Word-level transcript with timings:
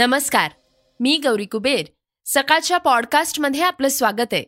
नमस्कार 0.00 0.50
मी 1.00 1.20
गौरी 1.24 1.44
कुबेर. 1.44 1.84
सकाळच्या 2.24 2.78
पॉडकास्टमध्ये 2.78 3.60
आपलं 3.60 3.88
स्वागत 3.88 4.32
आहे. 4.32 4.44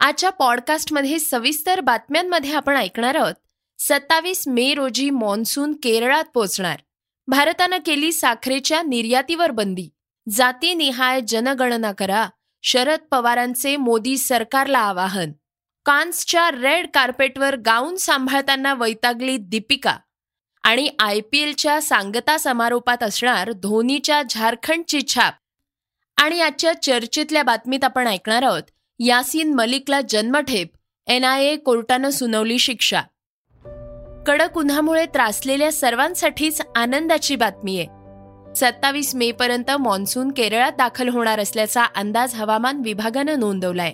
आजच्या 0.00 0.30
पॉडकास्टमध्ये 0.30 1.18
सविस्तर 1.18 1.80
बातम्यांमध्ये 1.80 2.52
आपण 2.52 2.76
ऐकणार 2.76 3.14
आहोत 3.14 3.34
सत्तावीस 3.78 4.48
मे 4.48 4.74
रोजी 4.74 5.10
मॉन्सून 5.10 5.72
केरळात 5.72 6.24
पोहोचणार. 6.34 6.78
भारतानं 7.26 7.76
केली 7.86 8.12
साखरेच्या 8.12 8.82
निर्यातीवर 8.82 9.50
बंदी. 9.50 9.88
जातीनिहाय 10.30 11.20
जनगणना 11.28 11.92
करा. 11.92 12.28
शरद 12.62 12.98
पवारांचे 13.10 13.76
मोदी 13.76 14.18
सरकारला 14.18 14.78
आवाहन. 14.78 15.32
कान्सच्या 15.84 16.50
रेड 16.50 16.86
कार्पेटवर 16.94 17.56
गाऊन 17.56 17.96
सांभाळताना 17.96 18.74
वैतागली 18.74 19.36
दीपिका. 19.36 19.96
आणि 20.68 20.88
आय 20.98 21.20
पी 21.20 21.38
एलच्या 21.38 21.82
सांगता 21.82 22.38
समारोपात 22.38 23.02
असणार 23.02 23.52
धोनीच्या 23.52 24.22
झारखंडची 24.30 25.02
छाप. 25.02 25.34
आणि 26.16 26.40
आजच्या 26.40 26.82
चर्चेतल्या 26.82 27.42
बातमीत 27.42 27.84
आपण 27.84 28.06
ऐकणार 28.06 28.42
आहोत 28.42 28.62
यासीन 28.98 29.54
मलिकला 29.54 30.00
जन्मठेप 30.00 30.68
एनआयए 31.06 31.56
कोर्टानं 31.56 32.10
सुनावली 32.10 32.58
शिक्षा. 32.58 33.00
कडक 34.26 34.58
उन्हामुळे 34.58 35.06
त्रासलेल्या 35.06 35.72
सर्वांसाठीच 35.72 36.62
आनंदाची 36.76 37.36
बातमी 37.36 37.78
आहे. 37.78 37.86
सत्तावीस 38.54 39.14
मे 39.14 39.32
पर्यंत 39.32 39.70
मान्सून 39.70 40.30
केरळात 40.30 40.72
दाखल 40.72 41.08
होणार 41.08 41.40
असल्याचा 41.40 41.84
अंदाज 41.84 42.34
हवामान 42.34 42.80
विभागानं 42.84 43.38
नोंदवलाय. 43.38 43.92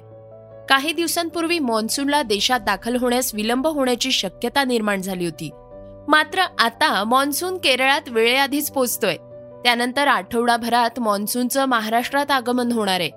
काही 0.69 0.93
दिवसांपूर्वी 0.93 1.59
मान्सूनला 1.59 2.23
देशात 2.23 2.61
दाखल 2.61 2.97
होण्यास 2.97 3.35
विलंब 3.35 3.67
होण्याची 3.67 4.13
शक्यता 4.13 4.65
निर्माण 4.65 5.03
झाली 5.03 5.25
होती. 5.25 5.51
मात्र 6.09 6.39
आता 6.59 7.05
मान्सून 7.05 7.59
केरळात 7.59 8.01
वेळेआधीच 8.09 8.71
पोचतोय. 8.71 9.17
त्यानंतर 9.65 10.09
आठवडाभरात 10.09 11.01
मान्सूनचं 11.01 11.65
महाराष्ट्रात 11.65 12.31
आगमन 12.31 12.73
होणार 12.73 13.01
आहे. 13.01 13.11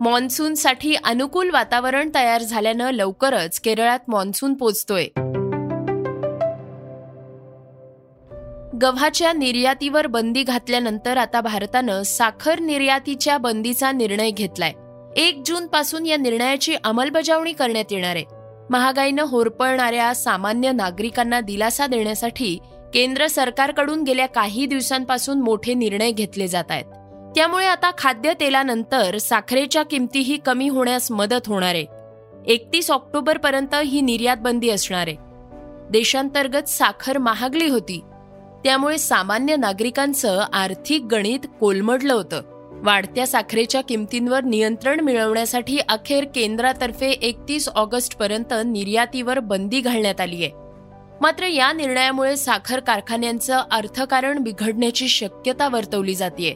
मान्सूनसाठी 0.00 0.94
अनुकूल 1.04 1.50
वातावरण 1.50 2.10
तयार 2.14 2.42
झाल्यानं 2.42 2.90
लवकरच 2.90 3.60
केरळात 3.60 3.98
मान्सून 4.08 4.54
पोचतोय. 4.54 5.06
गव्हाच्या 8.82 9.32
निर्यातीवर 9.32 10.06
बंदी 10.06 10.42
घातल्यानंतर 10.42 11.16
आता 11.16 11.40
भारतानं 11.40 12.02
साखर 12.02 12.60
निर्यातीच्या 12.60 13.38
बंदीचा 13.38 13.92
निर्णय 13.92 14.30
घेतलाय. 14.30 14.72
एक 15.16 15.42
जून 15.46 15.66
पासून 15.66 16.06
या 16.06 16.16
निर्णयाची 16.16 16.74
अंमलबजावणी 16.84 17.52
करण्यात 17.52 17.84
येणार 17.90 18.16
आहे. 18.16 18.35
महागाईनं 18.70 19.22
होरपळणाऱ्या 19.22 20.14
सामान्य 20.14 20.72
नागरिकांना 20.72 21.40
दिलासा 21.40 21.86
देण्यासाठी 21.86 22.58
केंद्र 22.94 23.26
सरकारकडून 23.26 24.02
गेल्या 24.02 24.26
काही 24.26 24.66
दिवसांपासून 24.66 25.40
मोठे 25.40 25.74
निर्णय 25.74 26.10
घेतले 26.10 26.48
जात 26.48 26.64
आहेत. 26.70 26.84
त्यामुळे 27.34 27.66
आता 27.66 27.90
खाद्यतेलानंतर 27.98 29.18
साखरेच्या 29.18 29.82
किमतीही 29.82 30.36
कमी 30.36 30.68
होण्यास 30.68 31.10
मदत 31.10 31.46
होणार 31.46 31.74
आहे. 31.74 31.86
एकतीस 32.46 32.90
ऑक्टोबर 32.90 33.38
पर्यंत 33.38 33.74
ही 33.74 34.00
निर्यात 34.00 34.36
बंदी 34.40 34.70
असणार 34.70 35.06
आहे. 35.06 35.16
देशांतर्गत 35.90 36.68
साखर 36.68 37.18
महागली 37.18 37.68
होती. 37.68 38.00
त्यामुळे 38.64 38.98
सामान्य 38.98 39.56
नागरिकांचं 39.56 40.44
आर्थिक 40.52 41.02
गणित 41.02 41.40
कोलमडलं 41.60 42.14
होतं. 42.14 42.55
वाढत्या 42.86 43.26
साखरेच्या 43.26 43.80
किमतींवर 43.80 44.44
नियंत्रण 44.44 45.00
मिळवण्यासाठी 45.00 45.78
अखेर 45.88 46.24
केंद्रातर्फे 46.34 47.08
एकतीस 47.10 47.68
ऑगस्ट 47.68 48.16
पर्यंत 48.16 48.54
निर्यातीवर 48.64 49.38
बंदी 49.38 49.80
घालण्यात 49.80 50.20
आली 50.20 50.44
आहे. 50.44 50.50
मात्र 51.20 51.46
या 51.46 51.72
निर्णयामुळे 51.72 52.36
साखर 52.36 52.80
कारखान्यांचं 52.80 53.62
अर्थकारण 53.70 54.38
बिघडण्याची 54.38 55.08
शक्यता 55.08 55.68
वर्तवली 55.68 56.14
जाते 56.14 56.54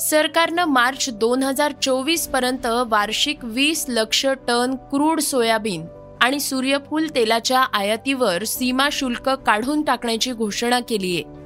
सरकारनं 0.00 0.64
मार्च 0.64 1.08
दोन 1.10 1.42
हजार 1.42 1.72
चोवीसपर्यंत 1.82 2.66
वार्षिक 2.86 3.44
वीस 3.44 3.84
लक्ष 3.88 4.24
टन 4.48 4.74
क्रूड 4.90 5.20
सोयाबीन 5.20 5.84
आणि 6.20 6.40
सूर्यफूल 6.40 7.08
तेलाच्या 7.14 7.60
आयातीवर 7.72 8.44
सीमा 8.44 8.88
शुल्क 8.92 9.28
काढून 9.28 9.82
टाकण्याची 9.82 10.32
घोषणा 10.32 10.80
केली 10.80 11.14
आहे 11.14 11.38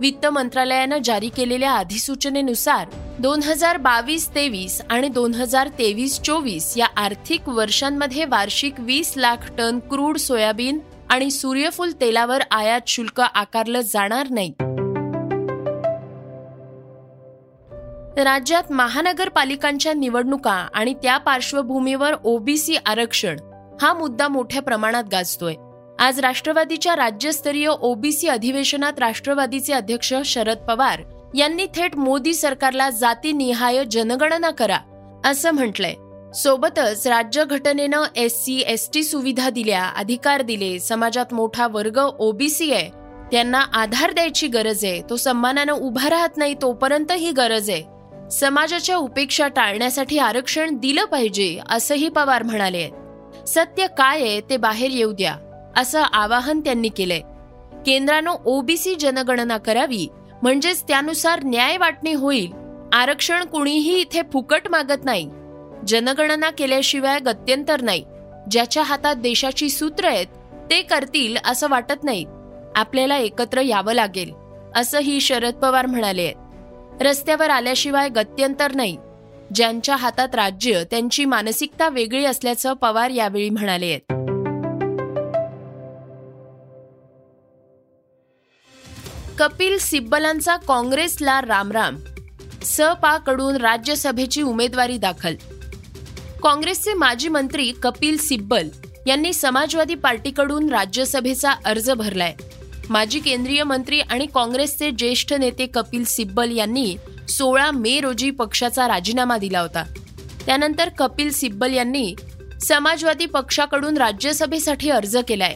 वित्त 0.00 0.26
मंत्रालयानं 0.26 0.98
जारी 1.04 1.28
केलेल्या 1.28 1.72
अधिसूचनेनुसार 1.74 2.86
दोन 3.20 3.42
हजार 3.42 3.76
बावीस 3.76 4.28
तेवीस 4.28 4.80
आणि 4.90 5.08
दोन 5.08 5.34
हजार 5.34 5.68
तेवीस 5.68 6.20
चोवीस 6.20 6.72
या 6.76 6.86
आर्थिक 6.96 7.48
वर्षांमध्ये 7.48 8.24
वार्षिक 8.24 8.80
वीस 8.80 9.12
लाख 9.16 9.48
टन 9.58 9.78
क्रूड 9.90 10.16
सोयाबीन 10.16 10.78
आणि 11.10 11.30
सूर्यफूल 11.30 11.92
तेलावर 12.00 12.42
आयात 12.50 12.80
शुल्क 12.86 13.20
आकारलं 13.20 13.80
जाणार 13.80 14.28
नाही. 14.30 14.52
राज्यात 18.22 18.72
महानगरपालिकांच्या 18.72 19.92
निवडणुका 19.92 20.68
आणि 20.74 20.94
त्या 20.94 21.16
पार्श्वभूमीवर 21.16 22.14
ओबीसी 22.24 22.76
आरक्षण 22.86 23.36
हा 23.82 23.94
मुद्दा 23.94 24.28
मोठ्या 24.28 24.62
प्रमाणात 24.62 25.04
गाजतोय. 25.12 25.54
आज 25.98 26.20
राष्ट्रवादीच्या 26.20 26.96
राज्यस्तरीय 26.96 27.68
ओबीसी 27.68 28.28
अधिवेशनात 28.28 28.98
राष्ट्रवादीचे 28.98 29.72
अध्यक्ष 29.72 30.14
शरद 30.24 30.58
पवार 30.68 31.02
यांनी 31.34 31.66
थेट 31.74 31.96
मोदी 31.96 32.34
सरकारला 32.34 32.90
जातीनिहाय 32.90 33.84
जनगणना 33.84 34.50
करा 34.50 34.78
असं 35.24 35.50
म्हटलंय. 35.50 35.94
सोबतच 36.34 37.06
राज्यघटनेनं 37.06 38.02
एस 38.16 38.44
सी 38.44 38.62
एस 38.66 38.90
टी 38.94 39.02
सुविधा 39.04 39.50
दिल्या 39.50 39.84
अधिकार 39.84 40.42
दिले 40.42 40.78
समाजात 40.78 41.34
मोठा 41.34 41.66
वर्ग 41.66 41.98
ओबीसी 42.18 42.72
आहे. 42.72 42.90
त्यांना 43.32 43.58
आधार 43.58 44.12
द्यायची 44.12 44.46
गरज 44.46 44.84
आहे. 44.84 45.02
तो 45.10 45.16
सन्मानानं 45.16 45.72
उभा 45.72 46.10
राहत 46.10 46.36
नाही 46.36 46.54
तोपर्यंत 46.62 47.12
ही 47.12 47.30
गरज 47.30 47.70
आहे. 47.70 47.82
समाजाच्या 48.28 48.96
उपेक्षा 48.96 49.48
टाळण्यासाठी 49.48 50.18
आरक्षण 50.18 50.76
दिलं 50.76 51.04
पाहिजे 51.04 51.58
असंही 51.70 52.08
पवार 52.08 52.42
म्हणाले. 52.42 52.88
सत्य 53.46 53.86
काय 53.86 54.20
आहे 54.20 54.40
ते 54.40 54.56
बाहेर 54.56 54.90
येऊ 54.90 55.12
द्या 55.12 55.36
असं 55.76 56.02
आवाहन 56.12 56.60
त्यांनी 56.60 56.88
केलंय. 56.88 57.20
केंद्रानं 57.86 58.34
ओबीसी 58.44 58.94
जनगणना 58.94 59.56
करावी 59.56 60.08
म्हणजेच 60.42 60.82
त्यानुसार 60.82 61.44
न्याय 61.44 61.76
वाटणी 61.76 62.12
होईल. 62.12 62.52
आरक्षण 62.92 63.44
कुणीही 63.44 64.00
इथे 64.00 64.22
फुकट 64.32 64.68
मागत 64.68 65.04
नाही. 65.04 65.28
जनगणना 65.86 66.50
केल्याशिवाय 66.50 67.18
गत्यंतर 67.18 67.80
नाही. 67.80 68.04
ज्याच्या 68.50 68.82
हातात 68.82 69.16
देशाची 69.16 69.68
सूत्र 69.68 70.06
आहेत 70.06 70.26
ते 70.70 70.82
करतील 70.82 71.36
असं 71.44 71.68
वाटत 71.70 72.04
नाही. 72.04 72.24
आपल्याला 72.76 73.16
एकत्र 73.16 73.60
यावं 73.60 73.92
लागेल 73.92 74.32
असंही 74.76 75.20
शरद 75.20 75.54
पवार 75.54 75.86
म्हणाले 75.86 76.22
आहेत. 76.22 77.02
रस्त्यावर 77.02 77.50
आल्याशिवाय 77.50 78.08
गत्यंतर 78.08 78.74
नाही. 78.74 78.96
ज्यांच्या 79.54 79.96
हातात 79.96 80.34
राज्य 80.34 80.84
त्यांची 80.84 81.24
मानसिकता 81.24 81.88
वेगळी 81.88 82.24
असल्याचं 82.24 82.72
पवार 82.72 83.10
यावेळी 83.10 83.50
म्हणाले 83.50 83.86
आहेत. 83.86 84.15
कपिल 89.38 89.78
सिब्बलांचा 89.78 90.56
काँग्रेसला 90.56 91.40
रामराम 91.40 91.96
सपाकडून 92.64 93.56
राज्यसभेची 93.56 94.42
उमेदवारी 94.42 94.98
दाखल. 94.98 95.34
काँग्रेसचे 96.42 96.94
माजी 96.94 97.28
मंत्री 97.28 97.72
कपिल 97.82 98.16
सिब्बल 98.16 98.68
यांनी 99.06 99.32
समाजवादी 99.32 99.94
पार्टीकडून 99.94 100.68
राज्यसभेचा 100.68 101.50
अर्ज 101.50 101.90
भरलाय. 101.90 102.34
माजी 102.90 103.20
केंद्रीय 103.20 103.64
मंत्री 103.64 104.00
आणि 104.00 104.26
काँग्रेसचे 104.26 104.90
ज्येष्ठ 104.90 105.32
नेते 105.32 105.66
कपिल 105.66 106.04
सिब्बल 106.04 106.56
यांनी 106.56 106.96
सोळा 107.28 107.70
मे 107.70 108.00
रोजी 108.00 108.30
पक्षाचा 108.30 108.88
राजीनामा 108.88 109.38
दिला 109.38 109.60
होता. 109.60 109.84
त्यानंतर 110.46 110.88
कपिल 110.88 111.32
सिब्बल 111.32 111.74
यांनी 111.74 112.14
समाजवादी 112.62 113.26
पक्षाकडून 113.26 113.96
राज्यसभेसाठी 113.96 114.90
अर्ज 114.90 115.16
केलाय. 115.28 115.54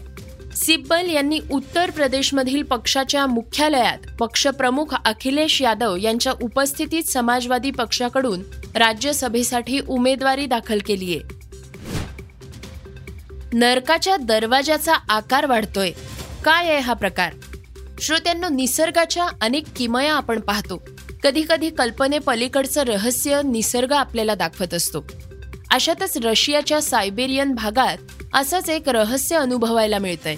सिब्बल 0.66 1.10
यांनी 1.10 1.40
उत्तर 1.50 1.90
प्रदेशमधील 1.90 2.62
पक्षाच्या 2.62 3.26
मुख्यालयात 3.26 3.98
पक्षप्रमुख 4.18 4.94
अखिलेश 5.04 5.62
यादव 5.62 5.96
यांच्या 5.96 6.32
उपस्थितीत 6.42 7.02
समाजवादी 7.02 7.70
पक्षाकडून 7.70 8.40
राज्यसभेसाठी 8.74 9.80
उमेदवारी 9.88 10.46
दाखल 10.46 10.78
केली 10.86 11.18
आहे. 11.18 11.20
नरकाच्या 13.52 14.16
दरवाजाचा 14.16 14.94
आकार 15.08 15.46
वाढतोय. 15.46 15.90
काय 16.44 16.66
आहे 16.66 16.78
हा 16.78 16.92
प्रकार? 16.92 17.32
श्रोत्यांनो 18.00 18.48
निसर्गाच्या 18.48 19.28
अनेक 19.40 19.64
किमया 19.76 20.14
आपण 20.14 20.40
पाहतो. 20.40 20.82
कधी 21.22 21.42
कधी 21.48 21.70
कल्पनेपलीकडचं 21.70 22.82
रहस्य 22.82 23.40
निसर्ग 23.44 23.92
आपल्याला 23.92 24.34
दाखवत 24.34 24.74
असतो. 24.74 25.06
अशातच 25.70 26.18
रशियाच्या 26.24 26.82
सायबेरियन 26.82 27.54
भागात 27.54 27.96
असंच 28.34 28.70
एक 28.70 28.88
रहस्य 28.88 29.36
अनुभवायला 29.36 29.98
मिळतंय. 29.98 30.36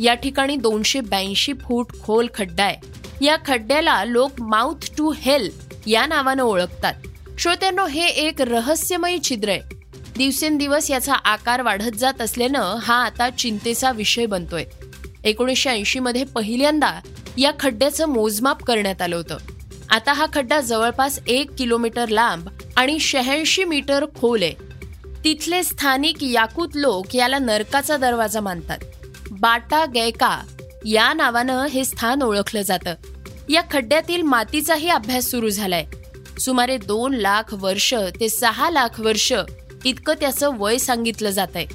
या 0.00 0.14
ठिकाणी 0.14 0.56
दोनशे 0.56 1.00
ब्याऐंशी 1.00 1.52
फूट 1.52 1.86
खोल 2.02 2.26
खड्डा 2.34 2.64
आहे. 2.64 2.76
या 3.26 3.36
खड्ड्याला 3.46 4.04
लोक 4.04 4.30
माउथ 4.40 4.90
टू 4.98 5.12
हेल 5.16 5.50
या 5.86 6.06
नावानं 6.06 6.42
ओळखतात. 6.42 6.94
श्रोत्यांनो 7.38 7.86
हे 7.86 8.06
एक 8.06 8.42
रहस्यमयी 8.42 9.18
छिद्र 9.22 9.48
आहे. 9.48 9.60
दिवसेंदिवस 10.16 10.90
याचा 10.90 11.14
आकार 11.14 11.62
वाढत 11.62 11.96
जात 11.98 12.20
असल्यानं 12.20 12.76
हा 12.76 12.94
आता 12.94 13.30
चिंतेचा 13.30 13.90
विषय 13.90 14.26
बनतोय. 14.26 14.64
एकोणीसशे 15.24 15.70
ऐंशी 15.70 15.98
मध्ये 15.98 16.24
पहिल्यांदा 16.24 16.92
या 17.38 17.52
खड्ड्याचं 17.60 18.08
मोजमाप 18.08 18.62
करण्यात 18.62 19.02
आलं 19.02 19.16
होतं. 19.16 19.36
आता 19.90 20.12
हा 20.12 20.26
खड्डा 20.34 20.60
जवळपास 20.60 21.20
एक 21.26 21.50
किलोमीटर 21.58 22.08
लांब 22.08 22.48
आणि 22.76 22.98
शहाऐंशी 22.98 23.64
मीटर 23.64 24.04
खोल 24.06 24.42
आहे. 24.42 24.75
तिथले 25.26 25.62
स्थानिक 25.64 26.22
याकूत 26.22 26.68
लोक 26.74 27.14
याला 27.14 27.38
नरकाचा 27.38 27.96
दरवाजा 27.96 28.40
मानतात. 28.40 28.78
बाटा 29.30 29.84
गैका 29.86 30.42
या 30.84 31.12
नावानं 31.12 31.66
हे 31.66 31.84
स्थान 31.84 32.22
ओळखलं 32.22 32.62
जातं. 32.62 32.94
या 33.48 33.62
खड्ड्यातील 33.70 34.22
मातीचाही 34.22 34.88
अभ्यास 34.88 35.24
सुरू 35.24 35.50
झालाय. 35.50 35.84
सुमारे 36.40 36.78
दोन 36.78 37.14
लाख 37.14 37.54
वर्ष 37.54 37.94
ते 38.20 38.28
सहा 38.28 38.70
लाख 38.70 39.00
वर्ष 39.00 39.32
इतकं 39.84 40.14
त्याचं 40.20 40.50
वय 40.58 40.78
सांगितलं 40.78 41.30
जात 41.30 41.48
आहे 41.54 41.66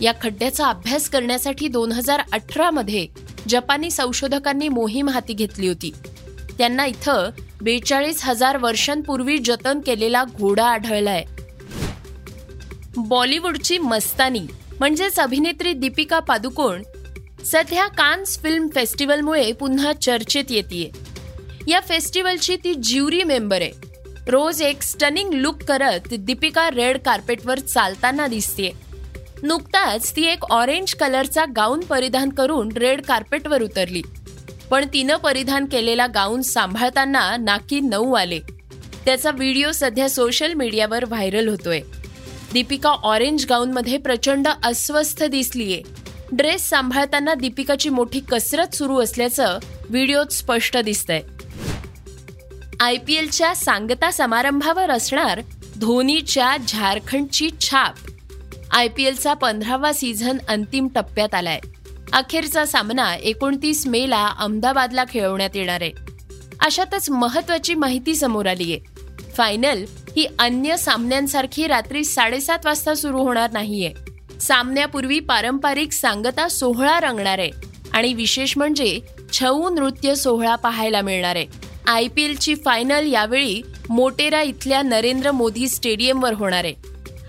या 0.00 0.12
खड्ड्याचा 0.22 0.68
अभ्यास 0.68 1.08
करण्यासाठी 1.10 1.68
दोन 1.68 1.92
हजार 1.92 2.22
अठरा 2.32 2.70
मध्ये 2.70 3.06
जपानी 3.48 3.90
संशोधकांनी 3.90 4.68
मोहीम 4.68 5.08
हाती 5.08 5.32
घेतली 5.32 5.68
होती. 5.68 5.94
त्यांना 6.58 6.86
इथं 6.86 7.30
बेचाळीस 7.62 8.24
हजार 8.24 8.56
वर्षांपूर्वी 8.56 9.38
जतन 9.38 9.80
केलेला 9.80 10.24
घोडा 10.24 10.64
आढळलाय. 10.64 11.24
बॉलिवूडची 12.96 13.78
मस्तानी 13.78 14.42
म्हणजेच 14.78 15.20
अभिनेत्री 15.20 15.72
दीपिका 15.72 16.18
पादुकोण 16.18 16.82
सध्या 17.44 17.86
कान्स 17.86 18.42
फिल्म 18.42 18.66
फेस्टिवलमुळे 18.74 19.52
पुन्हा 19.52 19.92
चर्चेत 19.92 20.44
येते 20.50 20.90
या 21.68 21.80
फेस्टिवलची 21.88 22.56
ती 22.56 22.74
ज्युरी 22.74 23.22
मेंबर 23.24 23.60
आहे. 23.60 23.70
रोज 24.26 24.62
एक 24.62 24.82
स्टनिंग 24.82 25.32
लुक 25.32 25.62
करत 25.62 26.14
दीपिका 26.18 26.70
रेड 26.70 26.98
कार्पेटवर 26.98 27.58
चालताना 27.58 28.26
दिसते 28.26 28.70
नुकताच 29.42 30.16
ती 30.16 30.24
एक 30.24 30.44
ऑरेंज 30.44 30.94
कलरचा 30.94 31.44
गाऊन 31.56 31.80
परिधान 31.80 32.28
करून 32.28 32.72
रेड 32.76 33.02
कार्पेटवर 33.02 33.62
उतरली. 33.62 34.02
पण 34.70 34.84
तिनं 34.92 35.16
परिधान 35.16 35.64
केलेला 35.64 36.06
गाऊन 36.06 36.42
सांभाळताना 36.42 37.36
नाकी 37.36 37.80
नऊ 37.80 38.12
आले. 38.12 38.40
त्याचा 39.04 39.30
व्हिडिओ 39.30 39.72
सध्या 39.72 40.10
सोशल 40.10 40.52
मीडियावर 40.52 41.04
व्हायरल 41.04 41.48
होतोय. 41.48 41.80
दीपिका 42.52 42.88
ऑरेंज 42.88 43.46
गाऊनमध्ये 43.46 43.98
प्रचंड 43.98 44.48
अस्वस्थ 44.64 45.24
दिसलीये. 45.24 45.82
ड्रेस 46.32 46.68
सांभाळताना 46.70 47.34
दीपिकाची 47.34 47.88
मोठी 47.88 48.20
कसरत 48.20 48.74
सुरू 48.74 49.00
असल्याचं 49.00 49.58
व्हिडिओत 49.90 50.32
स्पष्ट 50.32 50.76
दिसतंय. 50.76 51.20
आय 52.80 52.96
पी 52.96 53.14
एलच्या 53.14 53.54
सांगता 53.54 54.10
समारंभावर 54.10 54.90
असणार 54.90 55.40
धोनीच्या 55.76 56.56
झारखंडची 56.68 57.50
छाप. 57.60 57.94
आय 58.70 58.88
पी 58.88 59.04
एलचा 59.04 59.34
पंधरावा 59.34 59.92
सीझन 59.92 60.38
अंतिम 60.48 60.88
टप्प्यात 60.94 61.34
आलाय. 61.34 61.60
अखेरचा 62.12 62.64
सामना 62.64 63.16
एकोणतीस 63.16 63.86
मेला 63.86 64.26
अहमदाबादला 64.38 65.04
खेळवण्यात 65.10 65.50
येणार 65.54 65.82
आहे. 65.82 65.92
अशातच 66.60 67.10
महत्वाची 67.10 67.74
माहिती 67.74 68.14
समोर 68.14 68.46
आलीय. 68.46 68.78
फायनल 69.40 69.84
ही 70.16 70.26
अन्य 70.38 70.76
सामन्यांसारखी 70.76 71.66
रात्री 71.66 72.02
साडेसात 72.04 72.64
वाजता 72.64 72.94
सुरू 72.94 73.18
होणार 73.18 73.50
नाहीये. 73.52 73.92
सामन्यापूर्वी 74.40 75.20
पारंपरिक 75.20 75.92
सांगता 75.92 76.48
सोहळा 76.48 76.98
रंगणार 77.00 77.38
आहे 77.38 77.50
आणि 77.92 78.12
विशेष 78.14 78.56
म्हणजे 78.56 78.98
छऊ 79.32 79.68
नृत्य 79.68 80.14
सोहळा 80.14 80.56
पाहायला 80.56 81.00
मिळणार. 81.00 81.36
आहे 81.36 81.46
आय 81.86 82.08
पी 82.08 82.24
एलची 82.24 82.54
फायनल 82.54 83.12
यावेळी 83.12 83.60
मोटेरा 83.90 84.42
इथल्या 84.42 84.82
नरेंद्र 84.82 85.30
मोदी 85.30 85.68
स्टेडियमवर 85.68 86.32
होणार. 86.32 86.64
आहे 86.64 86.74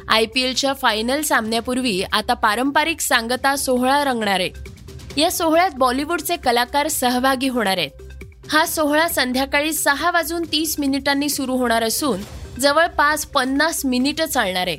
आय 0.10 0.26
पी 0.26 0.42
एलच्या 0.42 0.74
फायनल 0.74 1.22
सामन्यापूर्वी 1.22 2.02
आता 2.14 2.34
पारंपरिक 2.34 3.02
सांगता 3.02 3.56
सोहळा 3.56 4.04
रंगणार. 4.04 4.40
आहे 4.40 5.22
या 5.22 5.32
सोहळ्यात 5.32 5.72
बॉलिवूडचे 5.76 6.36
कलाकार 6.36 6.88
सहभागी 6.88 7.48
होणार. 7.48 7.78
आहेत 7.78 8.11
हा 8.52 8.66
सोहळा 8.66 9.08
संध्याकाळी 9.08 9.74
सहा 9.74 10.12
वाजून 10.12 10.44
तीस 10.52 10.80
मिनिटांनी 10.80 11.30
सुरू 11.30 11.56
होणार 11.56 11.84
असून 11.84 12.22
जवळपास 12.60 13.26
पन्नास 13.26 13.86
मिनिटं 13.86 14.26
चालणार 14.26 14.68
आहे. 14.68 14.78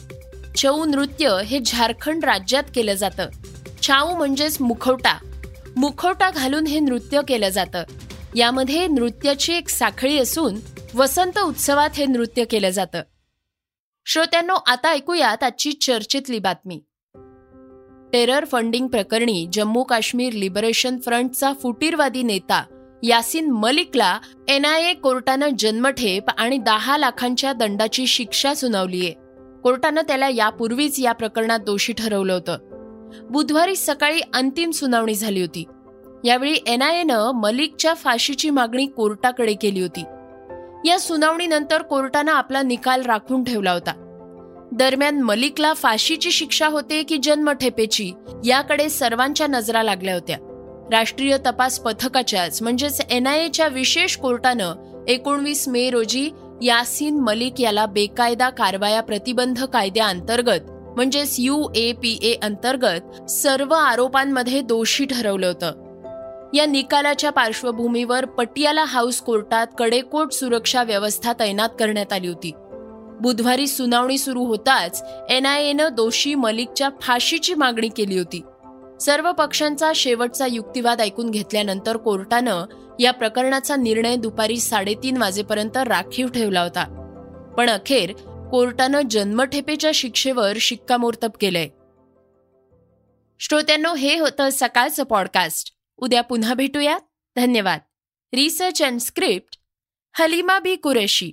छऊ 0.57 0.85
नृत्य 0.85 1.39
हे 1.47 1.59
झारखंड 1.67 2.25
राज्यात 2.25 2.63
केलं 2.75 2.95
जातं. 2.95 3.29
छाऊ 3.83 4.17
म्हणजेच 4.17 4.61
मुखवटा. 4.61 5.19
मुखवटा 5.77 6.31
घालून 6.31 6.67
हे 6.67 6.81
नृत्य 6.81 7.21
केलं 7.29 7.49
जातं. 7.49 7.83
यामध्ये 8.37 8.87
नृत्याची 8.87 9.53
एक 9.53 9.69
साखळी 9.69 10.19
असून 10.19 10.55
वसंत 10.95 11.39
उत्सवात 11.39 11.91
हे 11.95 12.07
नृत्य 12.07 12.45
केलं 12.45 12.71
जातं. 12.71 13.03
श्रोत्यांनो 14.07 14.55
आता 14.67 14.89
ऐकूयात 14.89 15.43
आजची 15.43 15.73
चर्चेतली 15.73 16.39
बातमी. 16.39 16.83
टेरर 18.13 18.45
फंडिंग 18.45 18.89
प्रकरणी 18.89 19.49
जम्मू 19.53 19.83
काश्मीर 19.83 20.33
लिबरेशन 20.33 20.99
फ्रंटचा 20.99 21.53
फुटीरवादी 21.63 22.23
नेता 22.23 22.72
यासिन 23.05 23.51
मलिकला 23.51 24.19
एनआयए 24.49 24.95
कोर्टानं 24.95 25.49
जन्मठेप 25.59 26.23
आणि 26.39 26.59
दहा 26.59 26.99
लाखांच्या 26.99 27.53
दंडाची 27.53 28.07
शिक्षा 28.07 28.55
सुनावलीय. 28.55 29.11
कोर्टानं 29.63 30.03
त्याला 30.09 30.29
यापूर्वीच 30.29 30.99
या 30.99 31.13
प्रकरणात 31.13 31.59
दोषी 31.59 31.93
ठरवलं 31.93 32.33
होतं. 32.33 32.59
बुधवारी 33.31 33.77
सकाळी 33.77 34.21
अंतिम 34.35 34.71
सुनावणी 34.71 35.15
झाली 35.15 35.41
होती. 35.41 35.65
यावेळी 36.25 36.57
एनआयएनं 36.67 37.31
मलिकच्या 37.35 37.95
फाशीची 37.95 38.51
मागणी 38.51 38.87
कोर्टाकडे 38.87 39.55
केली 39.55 39.81
होती. 39.81 40.05
या 40.89 41.01
सुनावणीनंतर 41.01 41.83
कोर्टानं 41.83 42.33
आपला 42.33 42.63
निकाल 42.63 43.03
राखून 43.03 43.45
ठेवला 43.45 43.73
होता. 43.73 43.93
दरम्यान 44.73 45.21
मलिकला 45.21 45.73
फाशीची 45.73 46.31
शिक्षा 46.31 46.69
होते 46.69 47.03
की 47.03 47.17
जन्मठेपेची 47.23 48.13
याकडे 48.47 48.89
सर्वांच्या 48.89 49.47
नजरा 49.47 49.83
लागल्या 49.83 50.15
होत्या. 50.15 50.37
राष्ट्रीय 50.91 51.37
तपास 51.47 51.79
पथकाच्याच 51.81 52.63
म्हणजेच 52.63 53.01
एनआयएच्या 53.11 53.69
विशेष 53.69 54.17
कोर्टानं 54.17 55.05
एकोणवीस 55.09 55.69
मे 55.69 55.91
रोजी 55.91 56.31
यासिन 56.63 57.21
मलिक 57.21 57.61
याला 57.61 57.87
बेकायदा 57.87 58.51
कारवाया 58.51 59.01
प्रतिबंध 59.01 59.65
कायद्याअंतर्गत 59.65 60.71
म्हणजेच 60.71 61.37
यू 61.39 61.69
ए 61.75 61.93
पी 61.93 62.19
ए 62.23 62.35
अंतर्गत 62.43 63.31
सर्व 63.31 63.75
आरोपांमध्ये 63.75 64.61
दोषी 64.61 65.05
ठरवलं 65.05 65.47
होतं. 65.47 65.73
या 66.55 66.67
निकालाच्या 66.67 67.31
पार्श्वभूमीवर 67.31 68.25
पटियाला 68.25 68.85
हाऊस 68.85 69.21
कोर्टात 69.21 69.67
कडेकोट 69.79 70.33
सुरक्षा 70.33 70.83
व्यवस्था 70.83 71.33
तैनात 71.41 71.69
करण्यात 71.79 72.13
आली 72.13 72.29
होती. 72.29 72.53
बुधवारी 73.21 73.67
सुनावणी 73.67 74.19
सुरू 74.19 74.45
होताच 74.45 75.03
एनआयएनं 75.31 75.89
दोषी 75.93 76.35
मलिकच्या 76.35 76.89
फाशीची 77.01 77.55
मागणी 77.55 77.89
केली 77.89 78.19
होती. 78.19 78.41
सर्व 79.05 79.33
पक्षांचा 79.33 79.93
शेवटचा 79.95 80.47
युक्तिवाद 80.47 81.01
ऐकून 81.01 81.31
घेतल्यानंतर 81.31 81.97
कोर्टानं 81.97 82.65
या 83.01 83.11
प्रकरणाचा 83.11 83.77
निर्णय 83.77 84.17
दुपारी 84.17 84.61
साडेतीन 84.61 85.17
वाजेपर्यंत 85.17 85.77
राखीव 85.77 86.29
ठेवला 86.29 86.61
होता. 86.61 86.85
पण 87.59 87.71
अखेर 87.71 88.13
कोर्टानं 88.51 89.01
जन्मठेपेच्या 89.11 89.91
शिक्षेवर 89.95 90.53
शिक्कामोर्तब 90.61 91.31
केलंय. 91.41 91.69
श्रोत्यांनो 93.41 93.95
हे 93.95 94.19
होतं 94.19 94.49
सकाळचं 94.53 95.03
पॉडकास्ट 95.03 95.73
उद्या 95.97 96.21
पुन्हा 96.21 96.55
भेटूयात. 96.55 97.01
धन्यवाद. 97.37 97.79
Research 98.35 98.83
and 98.83 99.01
script 99.01 99.59
Halima 100.19 100.59
Bi 100.59 100.77
Qureshi. 100.77 101.33